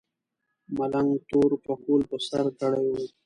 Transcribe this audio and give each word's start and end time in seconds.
ملنګ 0.77 1.11
تور 1.29 1.51
پکول 1.63 2.01
په 2.09 2.17
سر 2.27 2.45
کړی 2.59 2.85
و. 2.91 2.95